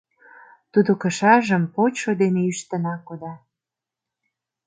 [0.71, 3.33] Тудо кышажым почшо дене ӱштынак кода.